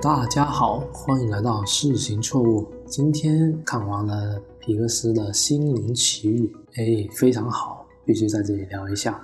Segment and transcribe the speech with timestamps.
[0.00, 2.64] 大家好，欢迎来到事情错误。
[2.86, 6.46] 今天看完了皮克斯的《心灵奇遇》，
[6.76, 9.20] 哎，非常好，必须在这里聊一下。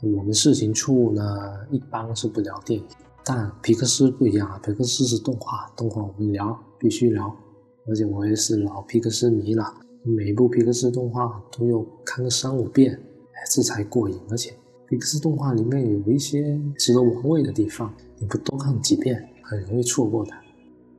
[0.00, 1.22] 我们事情错误呢，
[1.70, 2.86] 一般是不聊电影，
[3.22, 7.30] 但皮克斯不一样啊，皮克斯是动画，动画我们聊，必须聊。
[7.86, 14.18] 而且我也是老皮克斯迷了，每一部皮克斯动画都要看个三五遍，哎，这才过瘾。
[14.30, 14.54] 而且
[14.88, 19.28] 皮克斯动画里面有一些值得玩味的地方，你不多看几遍。
[19.48, 20.32] 很容易错过的。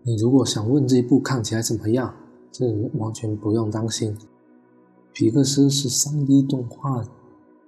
[0.02, 2.12] 你如果想问这一部看起来怎么样，
[2.52, 4.18] 这完全不用担心。
[5.14, 7.04] 皮克斯是 3D 动画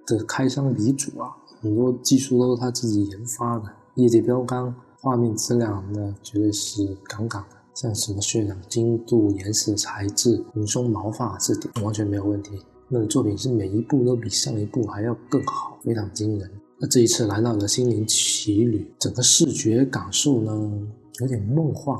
[0.06, 7.56] 的开山鼻祖啊，很多技术都是他自己研发的，业界标杆，画面质量那绝对是杠杠的。
[7.74, 12.60] 像什么渲染精度、颜色材质、蓬松毛发这点完全没有问题。
[12.88, 16.50] 那的作品是每一部都比上一部还要更好，非常惊人。
[16.78, 18.18] 那这一次来到了心灵奇
[18.50, 20.88] 旅，整个视觉感受呢
[21.20, 21.98] 有点梦幻，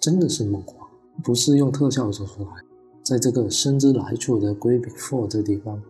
[0.00, 0.76] 真的是梦幻，
[1.22, 2.48] 不是用特效做出来。
[3.02, 5.82] 在这个生之来处的 Great b e f o r e 这地方，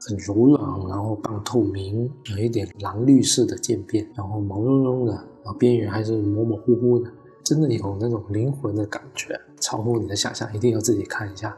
[0.00, 7.10] 很柔软，然后半透明，有一点蓝绿色的渐变，然后毛茸茸的，然后边缘还是模模糊糊的，
[7.42, 11.56] 真的有那种灵魂的感觉，超乎你的想象，一定要自己看一下。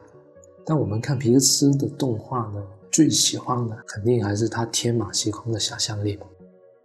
[0.64, 2.62] 但我们看皮克斯的动画呢？
[2.92, 6.26] 最喜欢的肯定还是他天马行空的想象力嘛。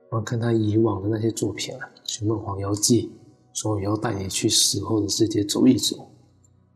[0.10, 3.12] 我看他以往的那些作品啊，《寻梦黄游记》，
[3.60, 5.96] 说要带你去死后的世界走一走；《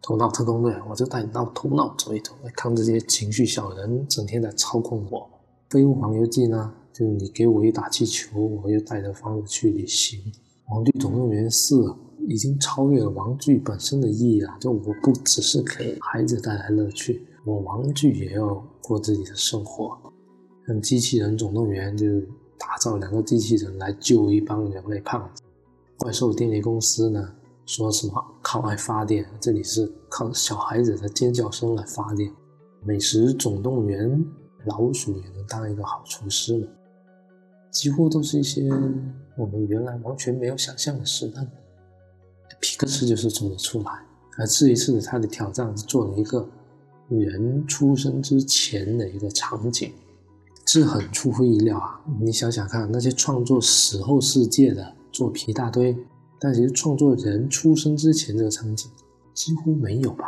[0.02, 5.20] 头脑特工队》，我就带你到头脑走一走，看这些情绪小人整天在操控我。
[5.70, 10.20] 《飞屋环游记》呢，就是你给我一打气球，我就带着房子去旅行。
[10.76, 11.76] 《玩具总动员四》
[12.28, 17.26] 已经超越了玩具本身的意义了，就我不只是给孩子带来乐趣。
[17.46, 19.98] 我玩具也要过自己的生活，
[20.68, 22.06] 像机器人总动员就
[22.62, 25.42] 打造两个机器人来救一帮人类胖子。
[25.98, 27.34] 怪兽电力公司呢
[27.66, 32.32] 说什么靠爱发电，这里是靠小孩子的尖叫声来发电。
[32.84, 34.24] 美食总动员
[34.66, 36.68] 老鼠也能当一个好厨师了，
[37.72, 38.70] 几乎都是一些
[39.36, 41.32] 我们原来完全没有想象的事。
[41.36, 41.44] 但
[42.60, 43.92] 皮克斯就是做得出来，
[44.38, 46.48] 而这一次他的挑战是做了一个。
[47.10, 49.92] 人出生之前的一个场景，
[50.74, 52.00] 是很出乎意料啊！
[52.22, 55.94] 你想想看，那些创作死后世界的作品一大堆，
[56.40, 58.90] 但其实创作人出生之前这个场景
[59.34, 60.24] 几乎没有吧？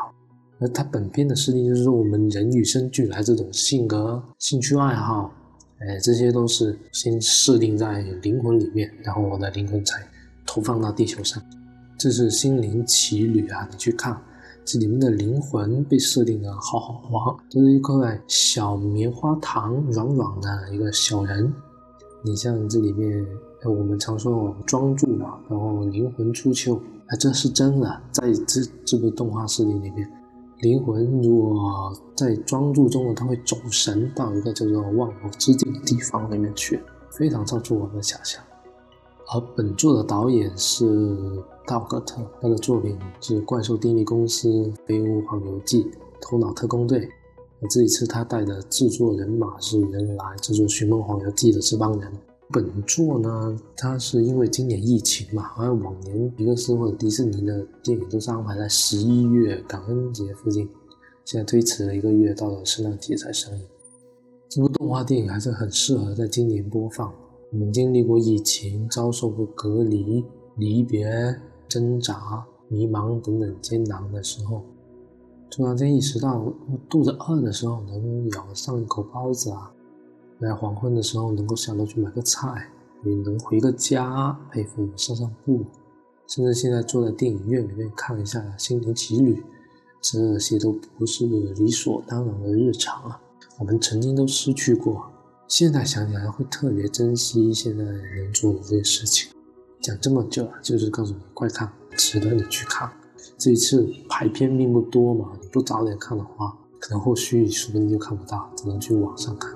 [0.60, 5.34] 而他本片的设定就是说，我们人与生俱来这种性格、兴趣爱好，
[5.80, 10.06] 哎，这些都是先设定在灵魂里面，然后我的灵魂才
[10.46, 11.42] 投放到地球上。
[11.98, 13.66] 这是心灵奇旅啊！
[13.72, 14.22] 你去看。
[14.66, 21.54] 这里面的灵魂被设定的好好玩，这是一块小棉花糖，软软的一个小人。
[22.24, 23.28] 你像这里面，
[23.66, 28.02] 我们常说庄助嘛，然后灵魂出窍，哎，这是真的。
[28.12, 30.10] 在这这部动画设定里面，
[30.62, 36.82] 灵魂如果在庄助中呢，他会走神到一个叫做万物之境的地方里面去，
[37.12, 38.42] 非常超出我们的想象。
[39.34, 40.86] 而本作的导演是
[41.66, 44.50] 道格特，他的作品是《怪兽电力公司》
[44.86, 45.84] 《飞屋环游记》
[46.22, 47.00] 《头脑特工队》。
[47.62, 52.12] 而这一次他带的制作人马是原来制作《寻梦环游记》的这帮人。
[52.52, 60.70] 本作呢，它是因为今年疫情嘛，好像往年皮克斯或者迪士尼的电影都是安排在十一月感恩节附近，
[61.26, 63.66] 现在推迟了一个月，到了圣诞节才上映。
[64.50, 67.12] 这部动画电影还是很适合在今年播放。
[67.52, 70.24] 我们经历过疫情，遭受过隔离、
[70.58, 71.08] 离别、
[71.74, 74.62] 挣扎、迷茫等等艰难的时候，
[75.50, 76.54] 突然间意识到，
[76.88, 79.72] 肚子饿的时候能咬上一口包子啊，
[80.40, 82.70] 在黄昏的时候能够想到去买个菜，
[83.04, 85.66] 也能回个家陪父母散散步，
[86.28, 89.34] 甚至现在坐在电影院里面看一下《心灵奇旅》，
[90.00, 93.20] 这些都不是理所当然的日常啊，
[93.58, 95.10] 我们曾经都失去过。
[95.48, 99.33] 现在想起来会特别珍惜现在能做的这些事情。
[99.84, 102.90] 讲这么久啊，就是告诉你快看，值得你去看。
[103.38, 109.52] 这一次排片并不多嘛，你不早点看的话，可能后续说不定就看不到，只能去网上看。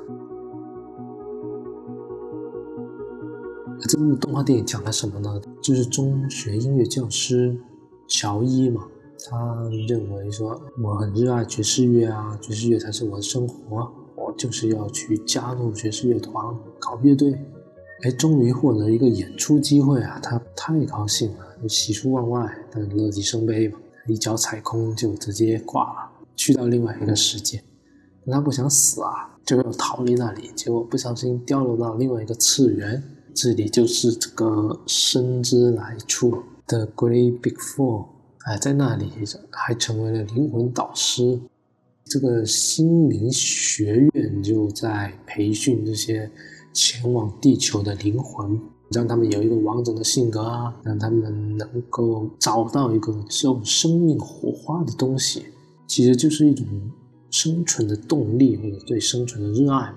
[3.87, 5.39] 这部动画电影讲了什么呢？
[5.61, 7.57] 就是中学音乐教师
[8.05, 8.85] 乔伊嘛，
[9.29, 9.55] 他
[9.87, 13.89] 认为说我很热爱爵士乐啊，爵士乐才是我的生活。
[14.17, 17.31] 我就是要去加入爵士乐团搞乐队，
[18.03, 20.19] 哎，终于获得一个演出机会啊！
[20.21, 27.63] 他太高兴了，喜出望外，但乐极生悲嘛，一脚踩空就直接挂了，去到另外一个世界。
[28.25, 33.01] 他不想死啊，就要逃离那里，结果不小心掉落到另外一个次元，
[33.33, 36.43] 这里就是这个生之来处。
[36.67, 38.07] 的 Great Big Four，
[38.39, 39.09] 哎，在那里
[39.51, 41.39] 还成为了灵魂导师。
[42.03, 46.29] 这个心灵学院就在培训这些
[46.77, 53.11] 前往地球的灵魂，让他们有一个完整的性格啊，让他们能够找到一个
[53.43, 55.47] 有生命火花的东西，
[55.87, 56.67] 其实就是一种
[57.31, 59.91] 生存的动力或者对生存的热爱。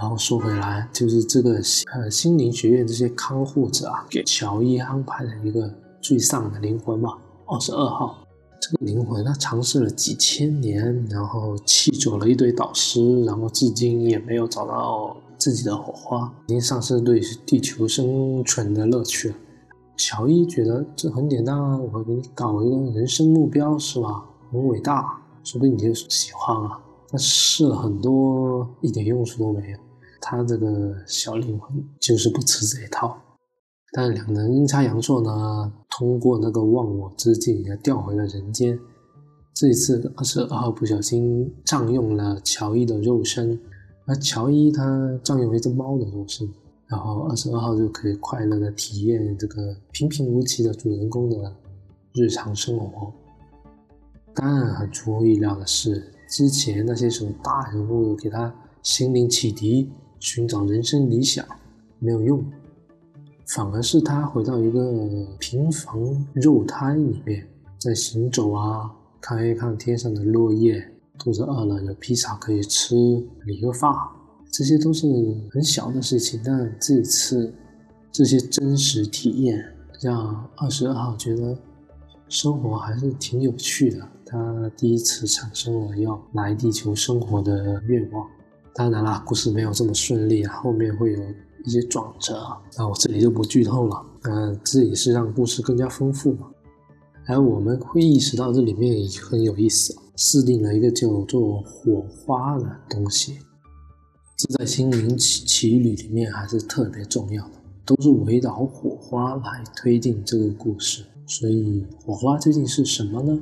[0.00, 1.60] 然后说回来，就是这个
[1.92, 5.68] 呃心灵学院这些看护者啊，给乔伊安排了一个
[6.00, 8.24] 最丧的灵魂嘛，二十二号。
[8.60, 19.34] 这个灵魂他尝试了几千年，然后气走了一堆导师，然后至今也没有找到自己的火花，已经丧失对地球生存的乐趣了。
[19.96, 24.22] 乔伊觉得这很简单啊，我给你搞一个人生目标是吧？
[24.52, 26.78] 很伟大，说不定你就喜欢啊。
[27.08, 29.78] 他试了很多，一点用处都没有。
[30.20, 33.18] 他这个小灵魂就是不吃这一套，
[33.92, 38.78] 但两人阴差阳错呢，通过那个忘我之境也调回了人间。
[39.54, 43.60] 这一次二十二号不小心占用了乔伊的肉身，
[44.10, 46.48] 而乔伊他占用了一只猫的肉身，
[46.88, 51.54] 然后二十二号就可以快乐的体验这个平平无奇的主人公的
[52.12, 53.12] 日常生活。
[54.34, 58.52] 当然，很出乎意料的是，之前那些什么大人物给他
[58.82, 59.88] 心灵启迪。
[60.18, 61.46] 寻找人生理想
[61.98, 62.44] 没有用，
[63.46, 65.94] 反而是他回到一个平凡
[66.34, 67.46] 肉胎里面，
[67.78, 70.89] 在行走啊，看一看天上的落叶，
[71.22, 72.96] 肚子饿了有披萨可以吃，
[73.44, 74.10] 理个发，
[74.50, 75.06] 这些都是
[75.52, 76.40] 很小的事情。
[76.42, 77.52] 但这一次，
[78.10, 79.62] 这些真实体验
[80.00, 81.54] 让二十二号觉得
[82.26, 84.08] 生活还是挺有趣的。
[84.24, 88.26] 他第一次产生了要来地球生活的愿望。
[88.74, 91.18] 当然啦，故事没有这么顺利，后面会有
[91.64, 92.40] 一些转折，
[92.78, 94.06] 那我这里就不剧透了。
[94.22, 96.46] 嗯，这也是让故事更加丰富嘛。
[97.26, 103.38] 而我们会意识到这里面也很有意思，制定了一个叫做火花的东西，
[104.36, 107.54] 这在心灵奇奇旅里面还是特别重要的，
[107.86, 111.02] 都是围绕火花来推进这个故事。
[111.26, 113.40] 所以火花究竟是什么呢？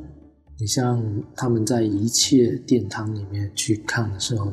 [0.60, 1.02] 你像
[1.34, 4.52] 他们在一切殿堂里面去看的时候。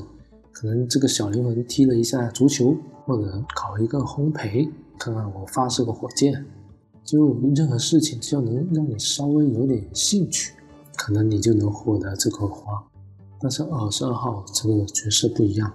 [0.52, 6.46] 可能这个小灵魂踢了一下足球，或者搞一个烘焙，看看我发射个火箭，
[7.04, 10.54] 就任何事情只要能让你稍微有点兴趣，
[10.98, 12.84] 可能你就能获得这颗花。
[13.42, 15.72] 但是二十二号这个角色不一样，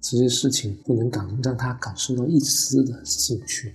[0.00, 3.74] 这些事情不能感让他感受到一丝的兴趣。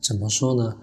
[0.00, 0.76] 怎么说呢？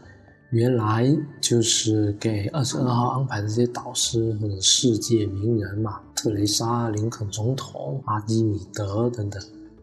[0.52, 9.40] 原来就是给二十二号安排的这些导师或者世界名人嘛，特蕾莎、林肯总统、阿基米德等等，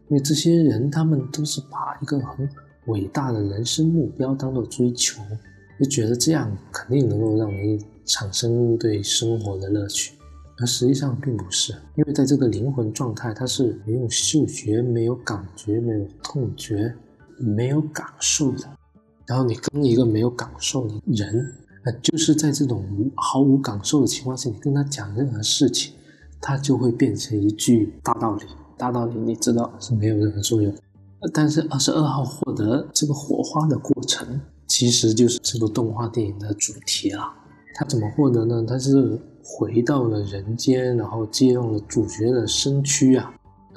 [0.08, 2.48] 因为这些人他们都是把一个很
[2.86, 5.22] 伟大的人生目标当做追求，
[5.78, 10.14] 就觉得这样肯定能够让你产生对生活的乐趣，
[10.58, 16.94] 而实际上并不是，因为在这个灵魂状态，它是没有嗅觉、没有感觉、没有痛觉、
[17.38, 18.64] 没有感受的。
[19.26, 21.52] 然后你跟一个没有感受的人，
[21.84, 22.84] 呃，就是在这种
[23.16, 25.94] 毫无感受的情况下，你跟他讲任何事情，
[26.40, 28.44] 他就会变成一句大道理。
[28.78, 30.72] 大道理你知道是没有任何作用。
[31.32, 37.32] 但是二十二号获得这个火花的过程，其实就是这部动画电影的主题了。
[37.78, 38.64] 他怎么获得呢？
[38.66, 43.34] 他是回到了人间，然后借用了主角的身躯啊。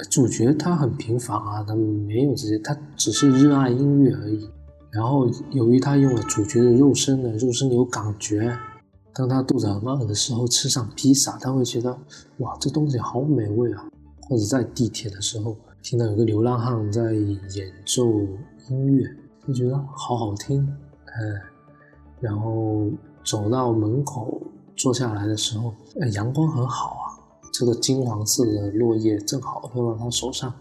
[0.09, 4.49] 主角他很平凡啊，他没有这些，他只是热爱音乐而已。
[4.89, 8.57] 然后，由于他用了主角的肉身呢，肉身有感觉。
[9.13, 11.91] 当他肚子很饿的时候，吃上披萨，他会觉得
[12.37, 13.85] 哇，这东西好美味啊！
[14.29, 18.09] 或者在地铁的时候，听到有个流浪汉在演奏
[18.69, 19.05] 音乐，
[19.45, 20.61] 就觉得好好听。
[20.61, 21.41] 嗯，
[22.21, 22.89] 然后
[23.29, 24.41] 走到门口
[24.75, 25.71] 坐下来的时候，
[26.13, 27.05] 阳光很好啊，
[27.53, 30.51] 这个金黄色的落叶正好落到他手上，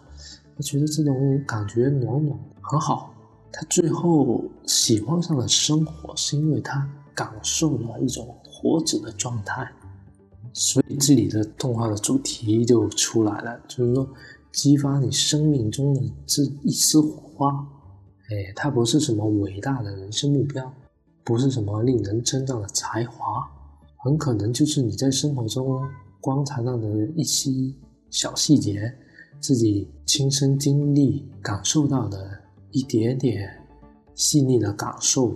[0.55, 3.15] 他觉得这种感觉暖暖的，很好。
[3.51, 9.67] 他最后喜欢上了生活，是因为他感受了一种活着的状态。
[10.53, 14.07] 所以这里的动画的主题就出来了，就是说
[14.53, 17.67] 激发你生命中的这一丝火花。
[18.29, 20.71] 哎，它不是什么伟大的人生目标，
[21.28, 23.47] 不是什么令人称赞的才华，
[23.99, 25.87] 很可能就是你在生活中
[26.23, 27.50] 观察到的一些
[28.08, 28.90] 小细节，
[29.38, 32.26] 自己亲身经历感受到的。
[32.70, 33.50] 一点点
[34.14, 35.35] 细腻的感受，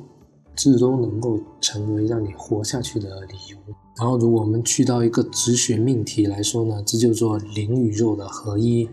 [0.55, 3.57] 最终能够成为让你活下去的理由。
[3.97, 8.87] 然后，如果我们去到一个哲学命题来说呢，这就做灵与肉的合一，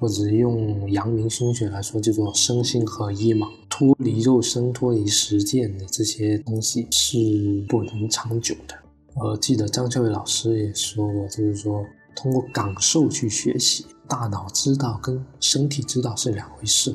[0.00, 3.46] 或者用阳明心学来说，就做身心合一嘛。
[3.80, 8.74] 脱离肉身、脱离实践的这些东西是不能长久的。
[9.14, 11.82] 呃，记得张孝伟老师也说过，就是说
[12.14, 16.94] 通过感受去学习，大脑知道跟身体知道是两回事。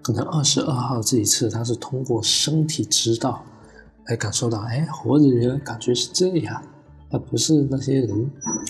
[0.00, 3.44] 可能二十二号这一次他是通过身体知道
[4.06, 6.62] 来感受到，哎，活着原来感觉是这样，
[7.10, 8.08] 而不是那些人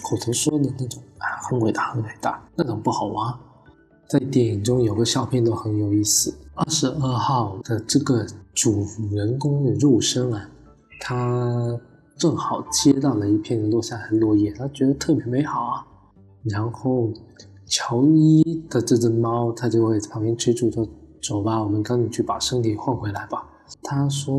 [0.02, 3.32] 口头说的那种啊，很伟大、很伟大，那种不好玩。
[4.08, 10.48] 在电影中有个笑片都很有意思，二十二号的这个主人公的肉身啊，
[11.00, 11.80] 他。
[12.18, 15.84] 正好接到了一片落下来的落叶，他觉得特别美好啊。
[16.44, 17.10] 然后
[17.66, 20.86] 乔伊的这只猫，它就会在旁边催促说
[21.20, 23.44] ：“走吧，我们赶紧去把身体换回来吧。”
[23.82, 24.36] 他说：“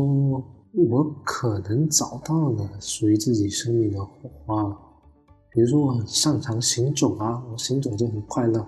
[0.88, 4.78] 我可能找到了属于自己生命的火花了，
[5.50, 8.64] 比如说我很擅长行走啊，我行走就很快乐。”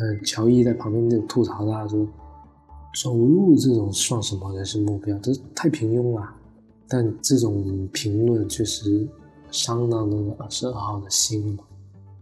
[0.00, 2.06] 嗯，乔伊在旁边就吐槽他说
[3.02, 5.16] ：“走路这种算什么人生目标？
[5.18, 6.26] 这太平庸了。”
[6.88, 9.06] 但这种评论确实
[9.50, 11.64] 伤到那个二十二号的心嘛？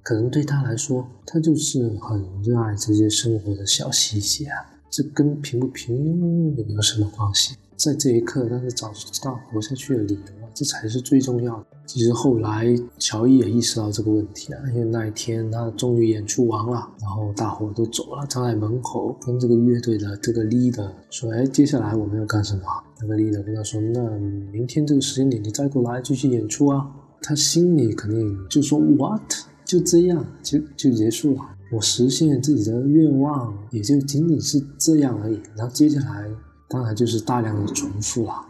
[0.02, 7.54] 可能对他来说，他就是很热爱这些生活的小细节啊，这跟平不平庸有没有什么关系？
[7.76, 8.92] 在这一刻，他是找
[9.23, 10.49] 到活下去的理由。
[10.52, 11.66] 这才是最重要的。
[11.88, 12.66] 其实后来
[12.99, 22.61] 乔伊也意识到这个问题啊，因为那一天他终于演出完了，然后大伙都走了，站在门口跟这个乐队的这个 leader 说：“哎，接下来我们要干什么？”
[23.00, 24.07] 那个 leader 跟他说：“那
[24.52, 26.87] 明天这个时间点你再过来继续演出啊。”
[27.23, 29.23] 他心里肯定就说：“What？
[29.64, 31.40] 就这样就就结束了？
[31.73, 35.40] 我实现自己的愿望也就仅仅是这样而已。
[35.57, 36.28] 然后接下来
[36.68, 38.45] 当然就是大量的重复了。”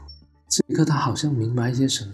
[0.50, 2.12] 这一刻，他好像明白一些什么。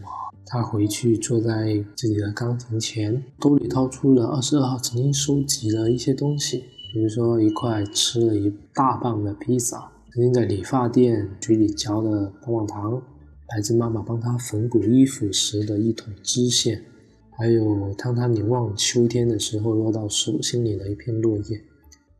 [0.54, 6.58] 他回去坐在自己的钢琴前，兜里掏出了二十二号曾经收集的一些东西，
[6.92, 13.02] 比如说一块吃了一大半的披萨，曾经在理发店嘴里嚼的棒棒糖，
[13.48, 16.84] 来自妈妈帮他缝补衣服时的一桶织线，
[17.36, 21.60] 还有当他凝望秋天的时候落到手心里的一片落叶。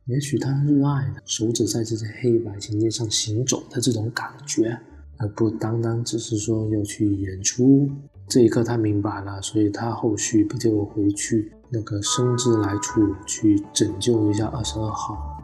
[0.07, 4.77] 也许他热爱手指在这些黑白琴键上行走的这种感觉。
[5.17, 7.89] 而不单单只是说要去演出，
[8.27, 15.41] 这一刻他明白了，所以他后续不就回去那个生之来处去拯救一下二十二号。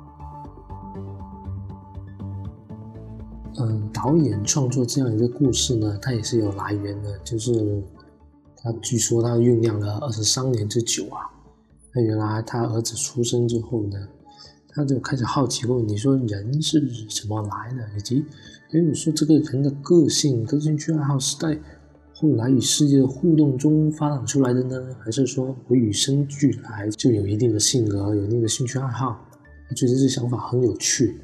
[3.60, 7.84] 嗯，导演创作这样一个故事呢，他也是有来源的，就是
[8.58, 11.30] 他据说他酝酿了二十三年之久啊。
[11.94, 13.98] 那原来他儿子出生之后呢？
[14.74, 16.82] 他就开始好奇问你说人是
[17.14, 18.26] 怎么来的，以及，
[18.72, 21.60] 哎，你说这个人的个性跟兴趣爱好是在
[22.22, 29.20] 后来与世界的互动中发展出来的呢，还是说我与生俱来就有一定的性格，有一定的兴趣爱好？
[29.68, 31.20] 他觉得这想法很有趣，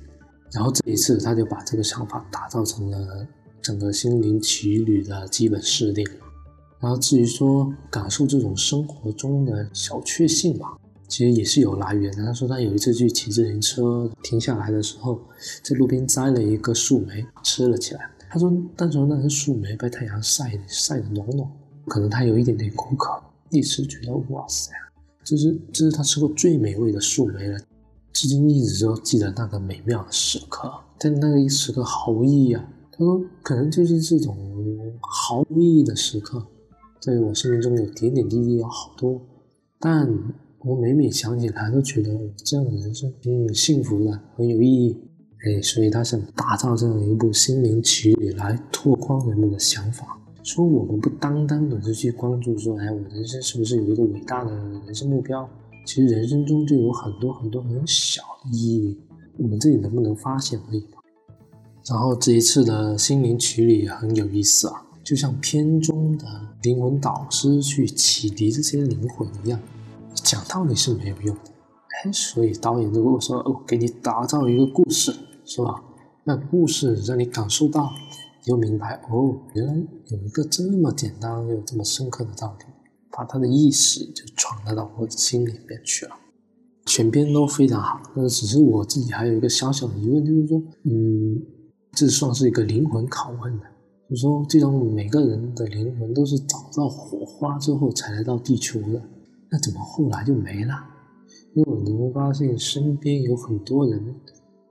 [0.51, 3.27] 然后这一次他就把这个想法打造成了
[3.61, 6.03] 整个心灵奇旅的基本设定。
[6.79, 10.75] 然后至于说感受这种生活中的小确幸吧。
[11.09, 12.25] 其实也是有来源的。
[12.25, 15.17] 他说他有一次去骑自行车，停下来的时候，
[15.63, 18.11] 在路边摘了一个树莓吃了起来。
[18.29, 21.49] 他说当时那些树莓被太阳晒晒得暖暖，
[21.87, 24.71] 可能他有一点点口渴，一吃觉得哇塞，
[25.23, 27.59] 这是这是他吃过最美味的树莓了，
[28.13, 30.71] 至今一直都记得那个美妙的时刻。
[30.99, 32.69] 但那个时刻毫无意义啊。
[32.91, 34.35] 他说可能就是这种
[35.01, 36.45] 毫无意义的时刻，
[36.99, 39.21] 在我生命中有点点滴滴有好多，
[39.79, 40.07] 但。
[40.61, 44.97] 我每每想起来，都觉得这样的人生挺幸福的，很有意义。
[45.47, 54.51] 哎，所以他想打造这样一部心灵奇旅来拓宽人们的想法，说我们不单单的是去关注说，哎，我人生是不是有一个伟大的
[54.85, 55.47] 人生目标？
[55.85, 58.97] 其实人生中就有很多很多很小的意义，
[59.37, 60.83] 我们自己能不能发现而已。
[61.89, 66.25] 然后这一次的心灵奇旅很有意思啊，就像片中的
[66.63, 69.57] 灵魂导师去启迪这些灵魂一样。
[70.13, 71.51] 讲道理是没有用的，
[72.03, 75.15] 哎，所以导演如果说我，给你打造一个故事，
[75.47, 75.81] 是吧？
[76.25, 77.89] 那故事让你感受到，
[78.41, 79.73] 你就明白哦，原来
[80.07, 82.65] 有一个这么简单又这么深刻的道理，
[83.09, 86.11] 把他的意识就传达到我的心里边去了。
[86.85, 91.41] 全篇都非常好，那只是我自己还有一个小小的疑问，就是说，嗯，
[91.93, 93.65] 这算是一个灵魂拷问的，
[94.09, 99.01] 就是说，既然每个人的灵魂都是找到火花之后才来到地球的。
[99.49, 100.73] 那怎么后来就没了？
[101.53, 104.15] 因为我能发现身边有很多人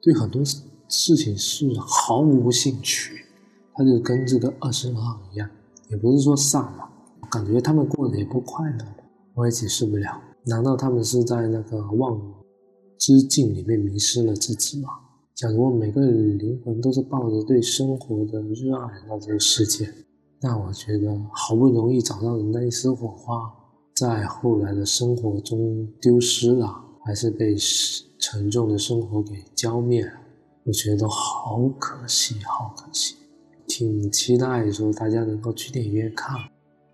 [0.07, 3.25] 对很多事情是毫无兴趣，
[3.75, 5.51] 他就跟这个二十二号一样，
[5.91, 6.89] 也不是说丧了，
[7.29, 8.85] 感觉他们过得也不快乐，
[9.35, 10.23] 我也解释不了。
[10.45, 12.21] 难道他们是在那个忘
[13.01, 14.91] 之境里面迷失了自己吗？
[15.35, 19.93] 假如每个灵魂都是抱着对生活的热爱来到这个世界，
[20.41, 23.53] 那我觉得好不容易找到的那一丝火花，
[23.97, 26.73] 在后来的生活中丢失了，
[27.05, 27.57] 还是被
[28.19, 30.13] 沉重的生活给浇灭了，
[30.65, 33.17] 我觉得好可惜，好可惜。
[33.69, 36.37] 挺期待说大家能够去电影院看，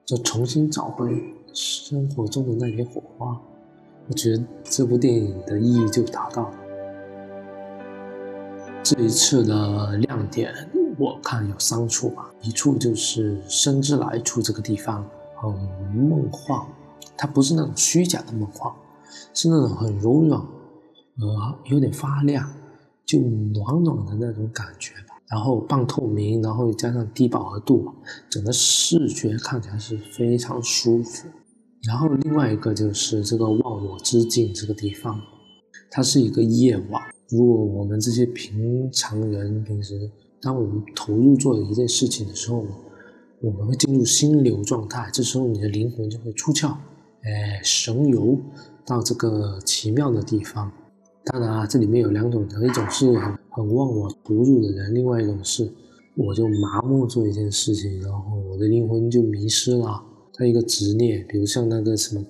[0.04, 3.40] 就重新找回生活中的那点火花。
[4.08, 6.54] 我觉得这部电影的意义就达到了。
[8.82, 10.52] 这一次的亮点，
[10.98, 12.30] 我看有三处吧。
[12.40, 15.52] 一处就是生之来处这个地方很
[15.94, 16.66] 梦幻，
[17.16, 18.74] 它不是那种虚假的梦幻，
[19.32, 20.44] 是那种很柔软，
[21.20, 22.48] 呃，有点发亮，
[23.04, 25.14] 就暖暖的那种感觉吧。
[25.28, 27.90] 然后半透明，然后加上低饱和度，
[28.28, 31.26] 整个视觉看起来是非常舒服。
[31.84, 35.20] 然后另外一个就是这个忘我之境这个地方，
[35.90, 37.02] 它是一个夜晚。
[37.30, 42.64] 如果我们这些平常人平时，当我们投入做一件事情的时候，
[43.40, 46.74] 我们会进入心流状态，这时候你的灵魂就会出窍，
[47.22, 48.38] 哎，神游
[48.86, 50.70] 到这个奇妙的地方。
[51.24, 55.70] 当然啊，这里面有两种人，一种是很很忘我投入的人，另外一种是
[56.16, 60.02] 我就麻木做一件事情，然后我的灵魂就迷失了，
[60.34, 62.24] 他一个执念，比如像那个什么。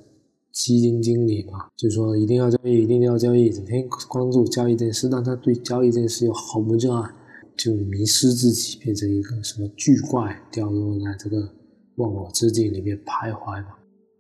[0.53, 7.11] 基金经理嘛，就说一定要交易，一定要交易，整天关注交易这件事，但他对交易这件事又毫不热爱，
[7.57, 11.49] 就迷失自己，变成一个什么巨怪，掉落在这个
[11.97, 13.69] 忘我之境里面徘徊嘛，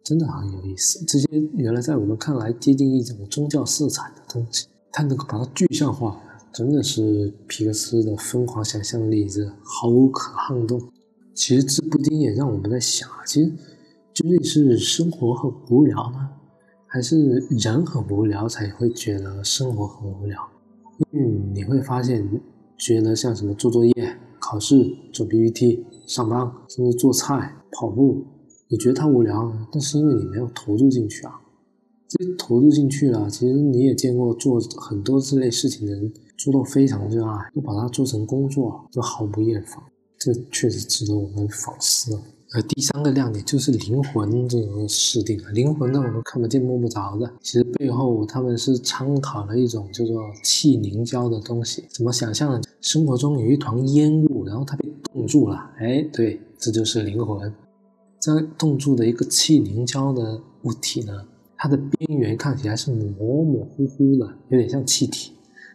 [0.04, 1.04] 真的很有意思。
[1.06, 6.20] 这些原来在我们看来接近一种宗教色彩的东西，他能够把它具象化，
[6.52, 10.80] 真的是皮克斯的疯狂想象力，这毫无可撼动。
[11.34, 13.52] 其实这部电影也让我们在想，其实。
[14.14, 16.28] 究竟是生活很无聊呢，
[16.86, 20.38] 还是人很无聊才会觉得生活很无聊？
[21.12, 22.22] 因为你会发现，
[22.76, 28.22] 觉得像什么做作业、考试、做 PPT、上班，甚至做菜、跑步，
[28.72, 31.38] 你觉得它无聊，但是因为你没有投入进去啊。
[32.08, 39.78] 这投入进去了，其实你也见过做很多这类事情的人，做到非常热爱，都把它做成工作，就毫不厌烦。
[40.18, 42.18] 这确实值得我们反思。
[42.54, 51.84] 而第三个亮点就是灵魂这种设定啊，灵魂呢我们看不见摸不着的，其实背后他们是参考了一种叫做气凝胶的东西。
[51.90, 52.60] 怎么想象呢？
[52.80, 57.52] 生活中有一团烟雾，然后它被冻住了，哎，对，这就是灵魂。
[58.22, 65.32] 这冻住的一个气凝胶的物体呢，它的边缘看起来是模模糊糊的，有点像气体，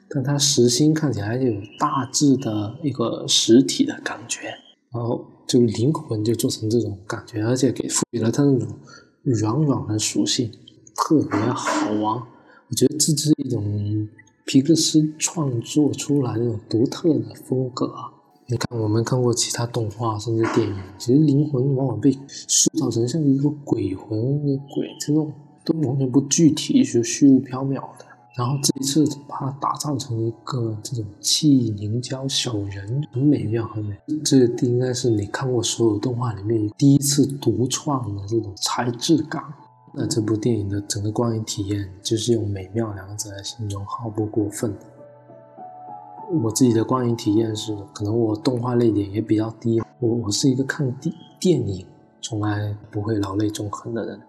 [0.09, 4.47] 但它实心看起来就有大致的一个实体的感觉，
[4.91, 5.25] 然后。
[5.47, 8.67] 就灵魂就做成这种感觉，而且给赋予了它那种
[9.23, 10.51] 软软的属性，
[10.93, 12.21] 特别好玩。
[12.67, 14.09] 我觉得这是一种
[14.45, 18.11] 皮克斯创作出来那种独特的风格啊。
[18.49, 25.29] 你看，我们看过其他动画甚至电影，其实灵魂往往被塑造成像一个鬼魂、鬼这种，
[25.65, 28.05] 都完全不具体，就虚无缥缈的。
[28.37, 33.97] 然后这一次把它打造成一个这种气凝胶小人，很美妙，很美。
[34.23, 39.43] 这应该是你看过所有动画里面第一次独创的这种材质感。
[39.93, 44.73] 那这部电影的整个观影体验，就是用美妙两个字来形容，毫不过分。
[46.29, 51.85] 我自己的观影体验是，可能我动画泪点也比较低，我我是一个看电电影
[52.21, 54.19] 从来不会老泪纵横的人。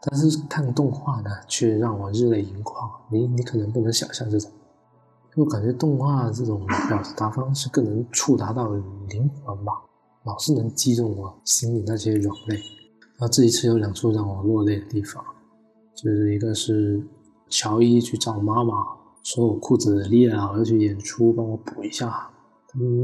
[0.00, 2.90] 但是看动画呢，却让我热泪盈眶。
[3.10, 4.50] 你你可能不能想象这种，
[5.36, 8.72] 就感觉动画这种表达方式更能触达到
[9.08, 9.72] 灵魂吧，
[10.24, 12.56] 老是能击中我心里那些软肋。
[13.18, 15.22] 然后这一次有两处让我落泪的地方，
[15.94, 17.00] 就是一个是
[17.48, 18.74] 乔伊去找妈妈，
[19.22, 22.30] 说我裤子裂了，我要去演出，帮我补一下。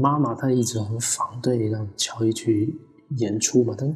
[0.01, 2.75] 妈妈她一直很反对让乔伊去
[3.17, 3.95] 演出嘛，但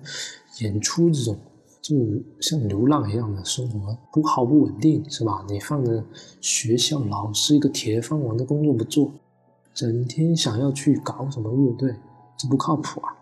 [0.59, 1.38] 演出这种。
[1.81, 1.93] 就
[2.39, 5.43] 像流浪一样的生活，不好不稳定，是吧？
[5.49, 6.01] 你放着
[6.39, 9.12] 学校老师一个铁饭碗的工作不做，
[9.73, 11.93] 整天想要去搞什么乐队，
[12.38, 13.13] 这不靠谱啊！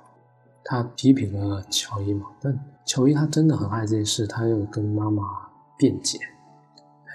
[0.63, 5.23] 他批评了乔伊嘛，但乔伊他真的很爱这件事，他又跟妈妈
[5.75, 6.19] 辩解。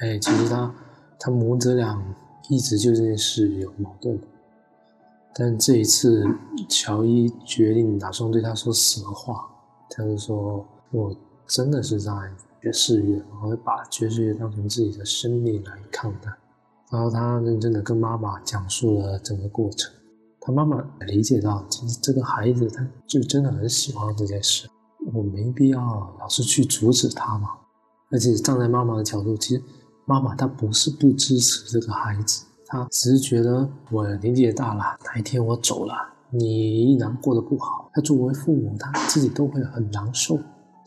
[0.01, 0.75] 哎，其实他
[1.19, 2.03] 他母子俩
[2.49, 4.19] 一直就这件事有矛盾，
[5.35, 6.25] 但这一次
[6.69, 9.49] 乔伊决定打算对他说实话，
[9.91, 11.15] 他就说我。
[11.49, 12.11] 真的是在
[12.61, 16.29] 爵士乐，我会把爵士乐当成自己的生命来看待。
[16.91, 19.95] 然后他认真的跟妈妈讲述了整个过程。
[20.41, 24.69] 他妈妈理解到，其实这个孩子他就真的很喜欢这件事，
[25.13, 25.81] 我没必要
[26.19, 27.51] 老是去阻止他嘛。
[28.11, 29.63] 而且站在妈妈的角度，其实
[30.07, 35.95] 妈妈她不是不支持这个孩子，她只是觉得我年纪也大了，哪一天我走了，
[36.31, 40.39] 你依然过得不好，她作为父母，她自己都会很难受。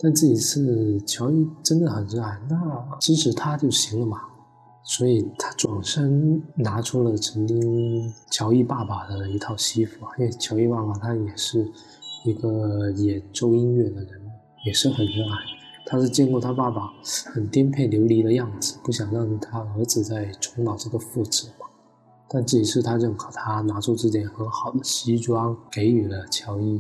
[0.02, 4.18] 但自己是乔伊，真的很热爱，那支持他就行了嘛。
[4.82, 11.70] 所以他转身拿出了曾经乔伊爸爸的一套西服，因为乔伊爸爸他也是
[12.24, 14.22] 一个演奏音乐的人，
[14.66, 15.59] 也是很热爱。
[15.92, 16.94] 他是见过他爸爸
[17.34, 21.66] 很颠沛流离的样子，不想让他儿子再重蹈这个覆辙嘛。
[22.30, 26.80] 但这一次他认可他，拿出这件很好的西装给予了乔伊。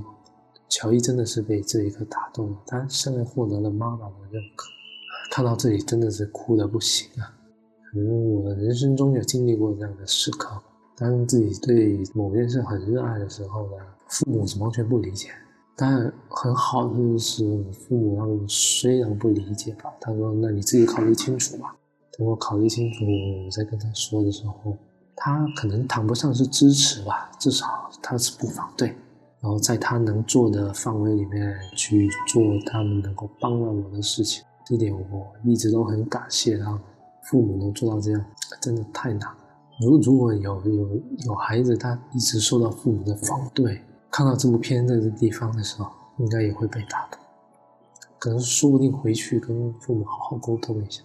[0.69, 4.67] 乔伊真的是被这一刻打动了，他现在获得了妈妈的认可。
[5.31, 7.33] 看到这里真的是哭的不行啊。
[7.91, 10.61] 可能我人生中有经历过这样的时刻，
[10.95, 15.29] 当自己对某件事很热爱的时候呢，父母是完全不理解。
[15.81, 21.73] 但很好的就是父母他们虽然不理解吧，他说：“那你自己考虑清楚吧。”
[22.17, 24.77] 等我考虑清楚，我再跟他说的时候，
[25.15, 28.89] 他可能谈不上是支持吧，至少他是不反对。
[29.39, 36.77] 然后在他能做的范围里面去做他们能够帮到我的事情，这点我一直都很感谢他。
[37.23, 38.25] 父母能做到这样，
[38.59, 39.37] 真的太难了。
[39.79, 43.81] 如如果有有有孩子，他一直受到父母的反对，
[44.11, 47.19] 看到这部片在这地方的时候，应该也会被打动。
[48.17, 51.01] 可能说不定回去跟父母好好沟通一下。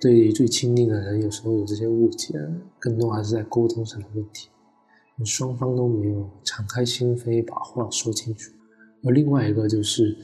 [0.00, 2.34] 对于最亲近的人，有时候有这些误解，
[2.78, 4.48] 更多还是在沟通上的问题，
[5.24, 8.52] 双方都没有敞开心扉把话说清楚。
[9.04, 10.16] 而另外一个就是，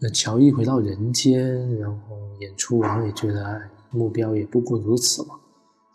[0.00, 3.62] 那乔伊回到人间，然后演出完也觉得。
[3.94, 5.34] 目标也不过如此嘛。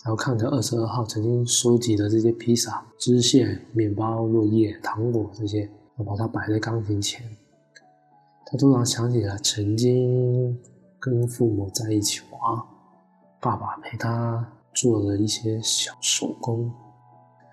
[0.07, 7.21] 然后看着二十二号曾经收集的这些披萨、支线、面包、落叶、糖果这些，我把它摆在钢琴前。
[8.45, 10.57] 他突然想起了曾经
[10.97, 12.57] 跟父母在一起玩，
[13.41, 16.71] 爸爸陪他做的一些小手工，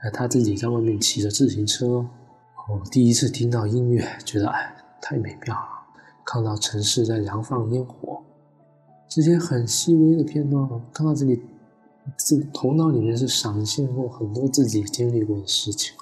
[0.05, 2.07] 而他自己在外面骑着自行车。
[2.69, 5.69] 我第一次听到音乐，觉得哎，太美妙了。
[6.25, 8.23] 看到城市在燃放烟火。
[9.09, 11.43] 这些很细微的片段，看到这里，
[12.19, 15.95] 这头脑里面是闪现过很多自己经历过的事情。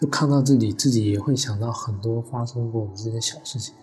[0.00, 3.74] 就看到这里，自己也会想到很多发生过的这些小事情，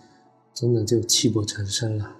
[0.52, 2.10] 真的就泣不成声了。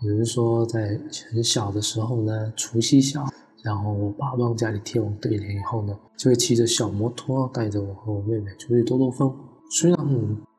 [0.00, 0.98] 比如说，在
[1.30, 3.26] 很小的时候呢，除夕小，
[3.62, 9.34] 然后我爸帮家里贴完对联以后呢，就会骑着小摩托带着我和我妹妹出去兜兜风。
[9.70, 9.98] 虽然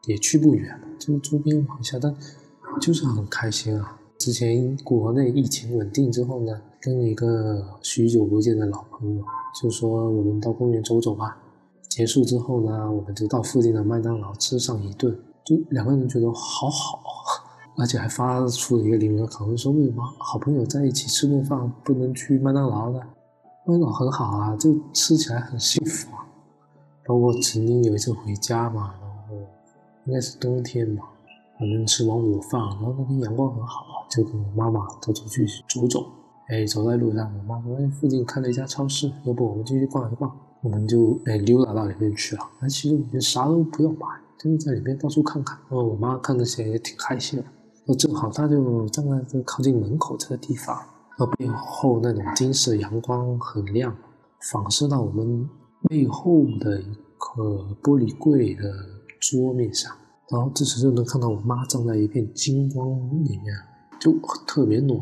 [0.05, 2.15] 也去不远，就周边玩一下，但
[2.79, 3.99] 就是很开心啊。
[4.19, 9.21] 之前国内疫情稳定之后呢，跟一个许久不见的老朋友
[9.61, 11.37] 就说我们到公园走走吧。
[11.89, 17.01] 结束之后呢，我们就到附近的麦当劳吃上一顿，就两个人觉得好好，
[17.75, 23.01] 而且还发出了一个灵魂拷问说为什么好朋友在一起吃顿饭不能去麦当劳呢？
[23.65, 26.25] 麦当劳很好啊，就吃起来很幸福啊。
[27.05, 29.35] 包括曾经有一次回家嘛，然后
[30.05, 31.03] 应该是冬天嘛。
[31.59, 36.05] 反正吃完午饭，然后那天阳光很好，就跟我妈妈到处去走走。
[36.47, 40.33] 哎，走在路上，我妈说：“哎，附近开了一家超市，要不我们进去逛一逛？”
[40.63, 42.41] 我们就哎溜达到里面去了。
[42.59, 44.07] 那其实我们啥都不用买，
[44.39, 45.57] 就是在里面到处看看。
[45.69, 47.45] 然后我妈看这些也挺开心的。
[47.85, 50.75] 那正好她就站在这靠近门口这个地方，
[51.19, 53.95] 那背后那种金色阳光很亮，
[54.51, 55.47] 反射到我们
[55.89, 58.63] 背后的一个玻璃柜的
[59.19, 59.93] 桌面上。
[60.29, 62.89] 然后这时就能看到我妈站在一片金光
[63.23, 63.53] 里面，
[63.99, 64.11] 就
[64.47, 64.99] 特别暖。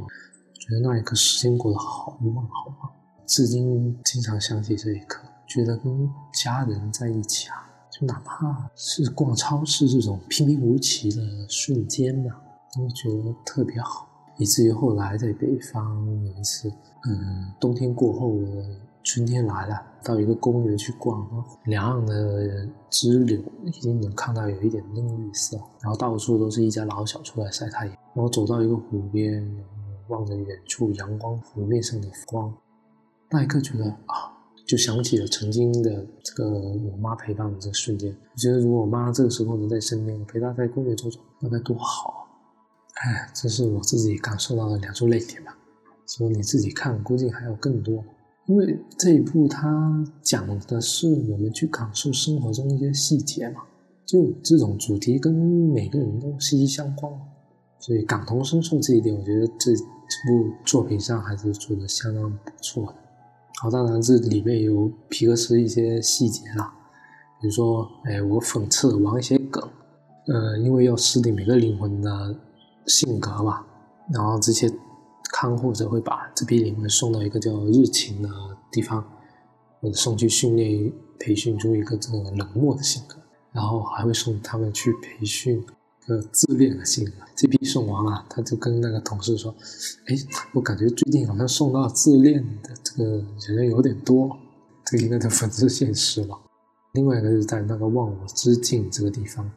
[0.68, 2.92] 觉得那一刻时间过得好慢好慢，
[3.28, 12.32] 至今经常想起这一刻，觉得跟家人在一起啊，就哪怕是逛超市这种平平无奇的瞬间嘛，
[12.76, 14.08] 都觉得特别好。
[14.40, 16.68] 以至于后来在北方有一次，
[17.08, 18.40] 嗯，冬天过后。
[19.08, 21.30] 春天来了，到一个公园去逛，
[21.66, 27.96] 两岸的支柳已经能看到有一点嫩绿色，然后到处都是一家老小出来晒太阳。
[28.16, 29.75] 然后走到一个湖边，然后
[30.10, 32.54] 望着远处阳光湖面上的光，
[33.30, 34.32] 那一刻觉得啊，
[34.66, 38.10] 就想起了曾经的这个我妈陪伴的这个瞬间。
[38.12, 42.28] 我觉得如果我妈这个时候能在身边，我陪她在公园走走，那该多好！
[42.96, 45.58] 哎，这是我自己感受到的两处泪点吧。
[46.06, 48.04] 所以你自己看，估计还有更多。
[48.46, 53.64] 因为这一部它讲的是我们去感受生活中一些细节嘛，
[54.06, 57.12] 就这种主题跟每个人都息息相关，
[57.86, 59.84] 所以感同身受这一点，我觉得这这
[60.28, 62.96] 部作品上还是做的相当不错的。
[63.62, 66.74] 好，当然这里面有皮克斯一些细节啦，
[67.40, 69.64] 比如说，哎，我讽刺玩一些梗，
[70.28, 72.36] 呃，因为要识别每个灵魂的
[72.88, 73.64] 性格嘛，
[74.12, 74.72] 然后这些。
[75.34, 78.30] 看护者会把这批灵魂送到一个叫日勤的
[78.72, 79.04] 地方，
[79.82, 83.18] 或者送去训练培训出一个这个冷漠的性格，
[83.52, 85.62] 然后还会送他们去培训
[86.06, 87.12] 一个自恋的性格。
[87.36, 89.54] 这批送完了，他就跟那个同事说
[90.08, 90.16] ：“哎，
[90.54, 94.38] 我感觉最近好像送到自恋的这个人有点多，
[94.86, 96.38] 这应该就粉丝现实了。”
[96.94, 99.52] 另外一个是在那个忘我之境这个地方，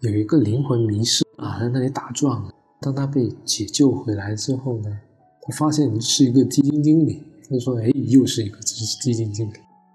[0.00, 2.42] 有一个灵魂迷失啊，在那里打转。
[2.80, 4.98] 当他被解救回来之后呢，
[5.42, 7.22] 他发现是一个基金经理。
[7.48, 9.52] 他说：“哎，又是一个基金经理。”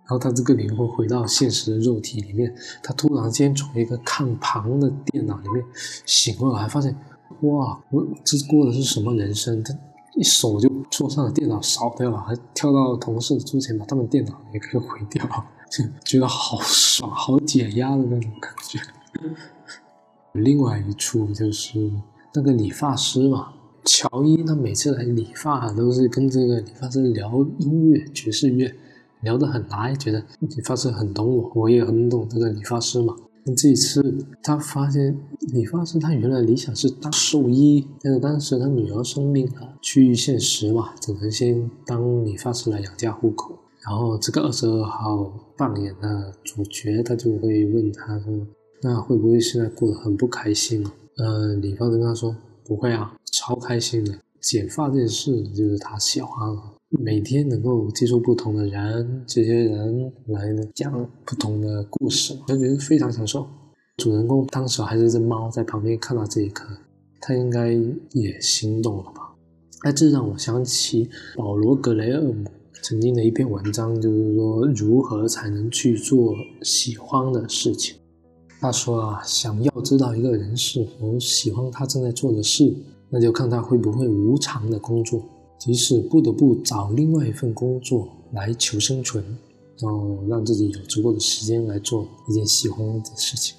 [0.07, 5.61] 然后他这个灵魂回到现实的肉体里面，他突然间从一个看旁的电脑里面
[6.05, 6.95] 醒过来，发现
[7.41, 9.61] 哇，我这过的是什么人生？
[9.61, 9.77] 他
[10.15, 15.23] 一手就桌上的电脑烧掉了，还跳到同事桌前把他们电脑也给毁掉，
[15.69, 18.79] 就觉得好爽、好解压的那种感觉。
[20.31, 21.91] 另外一处就是
[22.33, 23.53] 那个理发师嘛。
[23.83, 28.75] 乔伊他每次来理发都是跟这个理发师聊音乐、爵士乐，
[29.21, 33.15] 聊得很来，觉得理发师很懂我，我也很懂这个理发师嘛。
[33.55, 35.17] 这一次他发现
[35.53, 43.57] 理发师他原来理想是当兽医，但是当时他女儿生病了，趋于现实嘛，只能先当理发师来养家糊口。
[43.87, 48.33] 然后这个二十二号扮演的主角他就会问他说
[48.83, 52.35] ：“那会不会现在过得很不开心啊？”呃，理发师跟他说
[52.67, 56.73] ：“不会啊。”超开心的，剪发这件事就是他喜欢了。
[56.89, 63.45] 每天能够接触不同的人，这些人来讲不同的故事，我觉得非常享受。
[63.97, 66.65] 主人公当时还是只猫在旁边看到这一刻，
[67.19, 67.73] 他应该
[68.13, 69.35] 也心动了吧？
[69.81, 72.45] 哎，这让我想起保罗·格雷厄姆
[72.81, 77.97] 曾经的一篇文章，就是说如何才能去做喜欢的事情。
[78.61, 82.73] 他说啊，想要知道一个人是否喜欢他正在做的事。
[83.09, 85.23] 那就看他会不会无偿的工作，
[85.57, 89.23] 即使不得不找另外一份工作来求生存，
[89.79, 93.55] 然后让自己有足够的时间来做一件喜欢的事情。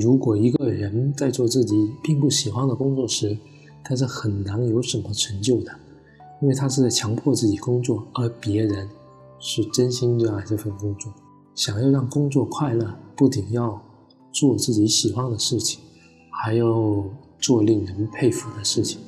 [0.00, 3.36] 如果一个人在做自己并不喜欢的工作时，
[3.82, 5.72] 他是很难有什么成就的，
[6.42, 8.88] 因为他是在强迫自己工作，而别人
[9.38, 11.12] 是真心热爱这份工作。
[11.54, 13.80] 想要让工作快乐，不仅要
[14.32, 15.80] 做自己喜欢的事情，
[16.30, 17.04] 还要。
[17.42, 19.00] 做令人佩服的事情，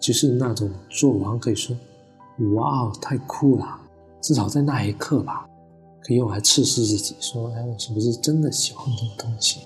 [0.00, 1.76] 就是那种做完可以说
[2.56, 3.78] “哇哦，太酷了”，
[4.22, 5.46] 至少在那一刻吧，
[6.02, 9.60] 可以用来测试自己，说“哎，我是不是真的喜欢这个东西？”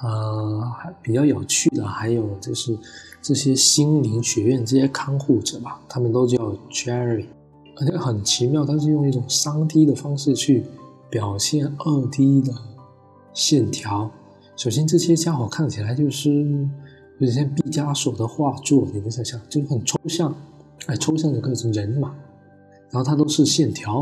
[0.00, 2.78] 呃，还比较有趣的还有就是
[3.20, 6.38] 这些心灵学院这些看护者吧，他们都叫
[6.70, 7.26] Jerry，
[7.80, 10.64] 而且很奇妙，他是用一种三 D 的方式去
[11.10, 12.54] 表现二 D 的
[13.34, 14.08] 线条。
[14.56, 16.68] 首先，这些家伙看起来就是。
[17.18, 20.34] 有点像毕加索的画作，你能想象，就是很抽象，
[20.86, 22.14] 哎，抽象的各种人嘛。
[22.90, 23.96] 然后它都是线条，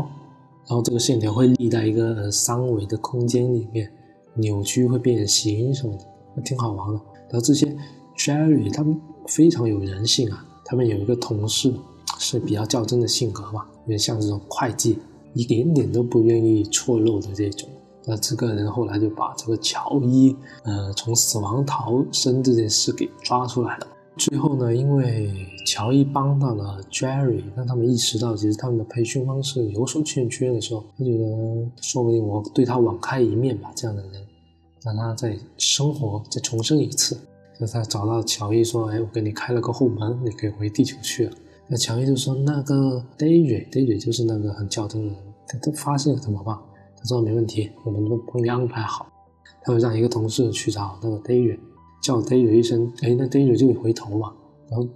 [0.67, 3.91] 然后这个线条会立在一个三维的空间里面，
[4.35, 5.93] 扭曲会变形什么
[6.35, 7.01] 的，挺好玩的。
[7.29, 7.75] 然后这些
[8.17, 11.73] Jerry 他们非常有人性啊，他们有一个同事
[12.19, 14.99] 是比较较真的性格嘛，有点像这种会计，
[15.33, 17.67] 一点点都不愿意错漏的这种。
[18.09, 23.87] 那这个人后来就把这个乔伊，呃，从死亡逃生这件事给抓出来了。
[24.15, 31.25] 最后呢，因为乔伊帮到了 Jerry，让他们意识到其实他们的培训方式有所欠缺的时候，他觉得
[31.81, 33.71] 说不定我对他网开一面吧。
[33.75, 34.11] 这样的人，
[34.83, 37.15] 让他再生活再重生一次。
[37.59, 41.33] 就他找到乔伊说：“哎，我给你开了个后门，你可以回地球去了。”
[41.67, 45.17] 那乔伊就说：“那个 David，David 就是那个很较真的人，
[45.47, 46.57] 他他发现了怎么办？”
[47.07, 49.07] 说没问题，我们都帮你安排好。
[49.63, 51.59] 他会让一个同事去找那个 David，
[52.01, 54.33] 叫 David 一声，哎，那 David 就会回头嘛。
[54.69, 54.87] 然后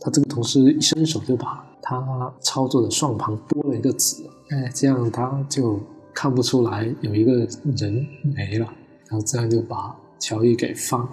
[0.00, 5.80] 他这个同事一伸手就把他操作的算盘拨了一个子，哎，这样他就
[6.14, 8.66] 看不出来有一个人没了。
[9.08, 11.08] 然后这样就把乔伊给放，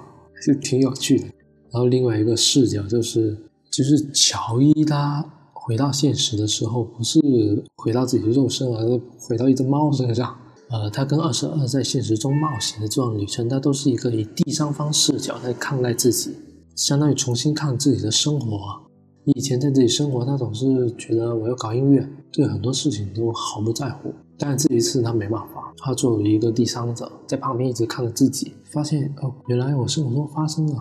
[0.45, 1.25] 就挺有趣的。
[1.71, 3.37] 然后另外一个视角就是，
[3.71, 5.25] 就是乔伊他。
[5.65, 7.19] 回到现实的时候，不是
[7.77, 10.37] 回到自己的肉身，而是回到一只猫身上。
[10.69, 16.35] 呃，他跟二十二在现实中冒险的这段旅程，他都是一个以第三方视角在看待自己，
[16.75, 18.59] 相当于重新看自己的生活。
[19.23, 24.13] 以前在自己生活，他总是觉得我要搞音乐，对很多事情都毫不在乎。
[24.37, 30.75] 但这一次他没办法，他作为一个第三者，在旁边一直看着自己，发现哦，原来我生活中发生的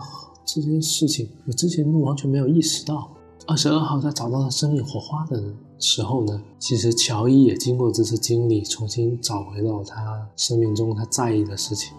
[0.45, 3.11] 这些事情，我之前都完全没有意识到。
[3.47, 5.41] 二十二号在找到他生命火花的
[5.77, 11.95] 时候呢，其实乔伊也经过这次经历，重新找回了他生命中他在意的事情。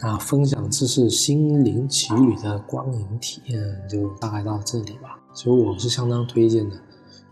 [0.00, 5.18] 那，分享这是心灵奇旅的光影体验就大概到这里吧。
[5.34, 6.76] 其实我是相当推荐的。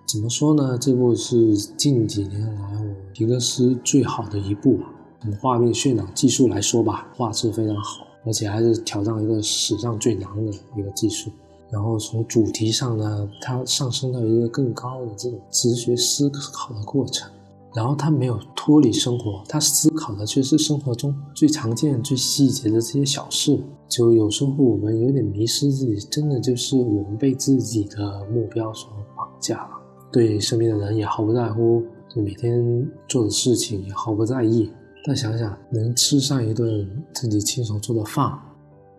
[0.07, 0.77] 怎么说呢？
[0.77, 4.79] 这部是近几年来我皮克斯最好的一部。
[5.23, 11.31] 从画面渲染技术来说吧，画质非常好，而且还是挑战一个史上最难的一个技术。
[11.73, 17.29] 然后从主题上呢，它上升到一个更高的这种哲学思考的过程。
[17.75, 23.59] 然后它没有脱离生活，它思考的却是生活中最常见、最细节的这些小事。
[23.89, 29.71] 就有时候我们有点迷失自己，真的就是我们被自己的目标所绑架了，
[30.13, 31.83] 对身边的人也毫不在乎，
[32.13, 34.71] 对每天做的事情也毫不在意。
[35.05, 38.39] 但想想能吃上一顿自己亲手做的饭，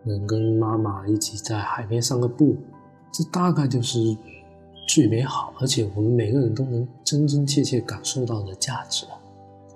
[0.03, 2.55] 能跟妈妈一起在海边散个步，
[3.11, 3.99] 这大概就是
[4.87, 9.05] 最美好，而且我们每个人都能真真切切感受到的价值。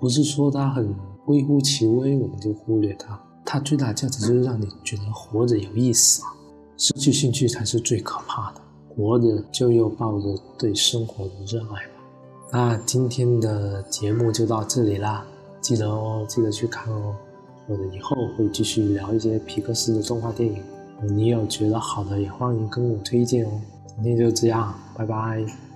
[0.00, 0.94] 不是说它很
[1.26, 3.20] 微乎其微，我们就忽略它。
[3.44, 6.28] 它最大价值就是让你觉得活着有意思啊！
[6.76, 8.60] 失去兴趣才是最可怕的。
[8.94, 11.92] 活着就要抱着对生活的热爱吧。
[12.52, 15.24] 那今天的节目就到这里啦，
[15.60, 17.14] 记得哦，记得去看哦。
[17.68, 20.62] 或者以后会继续聊一些皮克斯的动画电影，
[21.02, 23.50] 你有觉得好的也欢迎跟我推荐哦。
[23.94, 25.67] 今天就这样，拜拜。